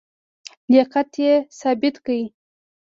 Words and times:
لیاقت 0.71 1.09
یې 1.23 1.33
ثابت 1.59 1.95
کړ. 2.05 2.17